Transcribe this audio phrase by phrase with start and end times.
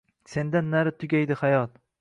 [0.31, 1.81] Sendan nari tugaydi hayot